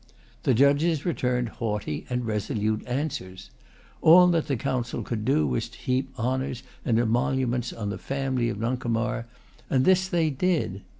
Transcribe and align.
The 0.41 0.55
Judges 0.55 1.05
returned 1.05 1.49
haughty 1.49 2.07
and 2.09 2.25
resolute 2.25 2.81
answers. 2.87 3.51
All 4.01 4.25
that 4.29 4.47
the 4.47 4.55
Council 4.55 5.03
could 5.03 5.23
do 5.23 5.45
was 5.45 5.69
to 5.69 5.77
heap 5.77 6.09
honors 6.17 6.63
and 6.83 6.97
emoluments 6.97 7.71
on 7.71 7.91
the 7.91 7.99
family 7.99 8.49
of 8.49 8.57
Nuncomar; 8.57 9.25
and 9.69 9.85
this 9.85 10.07
they 10.07 10.31
did. 10.31 10.81